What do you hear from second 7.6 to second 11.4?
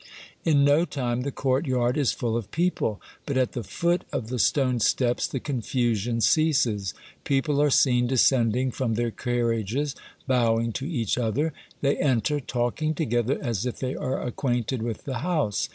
are seen descending from their carriages, bowing to each